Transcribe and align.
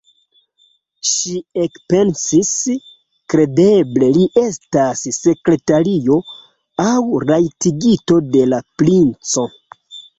Ŝi 1.09 1.33
ekpensis: 1.63 2.49
kredeble 3.35 4.11
li 4.17 4.27
estas 4.47 5.07
sekretario 5.21 6.21
aŭ 6.89 6.93
rajtigito 7.31 8.23
de 8.35 8.47
la 8.53 8.67
princo! 8.81 9.51